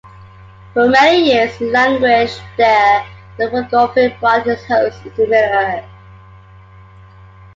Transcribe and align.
For 0.73 0.89
many 0.89 1.25
years, 1.29 1.53
he 1.57 1.69
languished 1.69 2.41
there 2.57 3.05
while 3.37 3.49
Fingolfin 3.61 4.19
brought 4.19 4.47
his 4.47 4.65
hosts 4.65 5.05
into 5.05 5.27
Middle-earth. 5.27 5.85